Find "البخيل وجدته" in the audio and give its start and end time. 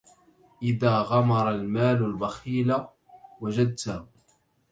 2.05-4.05